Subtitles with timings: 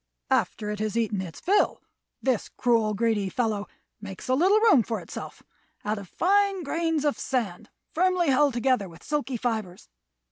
[0.31, 1.79] "After it has eaten its fill,
[2.23, 3.67] this cruel, greedy fellow
[4.01, 5.43] makes a little room for itself
[5.85, 9.89] of fine grains of sand firmly held together with silky fibres.